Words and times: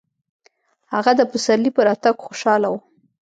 هغه 0.93 1.11
د 1.19 1.21
پسرلي 1.31 1.71
په 1.75 1.81
راتګ 1.87 2.15
خوشحاله 2.27 2.67
و. 2.71 2.75